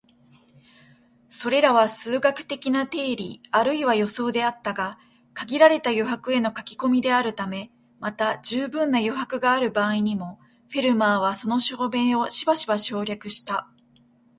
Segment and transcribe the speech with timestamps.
[1.29, 4.97] それらは数学的な定理あるいは予想であったが、
[5.35, 10.39] 限られた余白への書き込みであるため、また充分な余白がある場合にも、
[10.71, 13.69] フェルマーはその証明をしばしば省略した